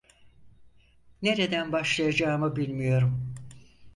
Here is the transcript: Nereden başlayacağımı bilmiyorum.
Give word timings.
Nereden 1.21 1.71
başlayacağımı 1.71 2.55
bilmiyorum. 2.55 3.35